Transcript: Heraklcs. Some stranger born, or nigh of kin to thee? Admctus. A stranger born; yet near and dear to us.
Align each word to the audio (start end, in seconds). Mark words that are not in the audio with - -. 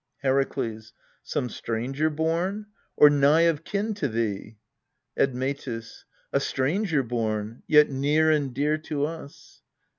Heraklcs. 0.23 0.93
Some 1.21 1.47
stranger 1.47 2.09
born, 2.09 2.65
or 2.97 3.07
nigh 3.07 3.41
of 3.41 3.63
kin 3.63 3.93
to 3.93 4.07
thee? 4.07 4.57
Admctus. 5.15 6.05
A 6.33 6.39
stranger 6.39 7.03
born; 7.03 7.61
yet 7.67 7.91
near 7.91 8.31
and 8.31 8.51
dear 8.51 8.79
to 8.79 9.05
us. 9.05 9.61